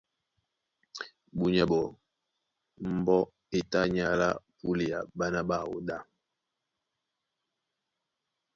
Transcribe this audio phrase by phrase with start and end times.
[1.37, 1.93] Búnyá ɓɔɔ́
[2.95, 3.19] mbɔ́
[3.57, 5.97] e tá ní alá púlea ɓána ɓáō ɗá.